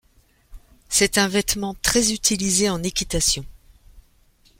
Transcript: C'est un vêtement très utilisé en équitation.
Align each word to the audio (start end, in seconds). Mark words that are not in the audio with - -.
C'est 0.89 1.19
un 1.19 1.27
vêtement 1.27 1.75
très 1.83 2.11
utilisé 2.11 2.71
en 2.71 2.81
équitation. 2.81 3.45